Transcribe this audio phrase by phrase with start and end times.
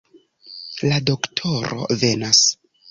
[0.93, 2.47] La doktoro venas!